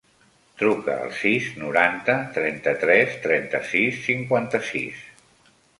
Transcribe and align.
Truca 0.61 0.95
al 1.07 1.11
sis, 1.17 1.49
noranta, 1.65 2.15
trenta-tres, 2.39 3.15
trenta-sis, 3.27 4.05
cinquanta-sis. 4.11 5.11